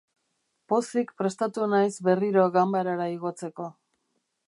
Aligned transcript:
Pozik 0.73 1.11
prestatu 1.21 1.69
naiz 1.75 1.93
berriro 2.09 2.49
ganbarara 2.59 3.11
igotzeko. 3.19 3.73